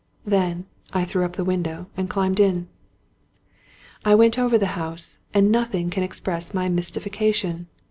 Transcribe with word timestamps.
Then. 0.25 0.65
I 0.93 1.05
threw 1.05 1.25
up 1.25 1.33
the 1.35 1.43
window 1.43 1.85
and 1.95 2.09
climbed 2.09 2.39
in. 2.39 2.67
I 4.03 4.15
went 4.15 4.39
over 4.39 4.57
the 4.57 4.73
house, 4.73 5.19
and 5.31 5.51
nothing 5.51 5.91
can 5.91 6.01
express 6.01 6.55
my 6.55 6.67
mys 6.69 6.89
tification. 6.89 7.67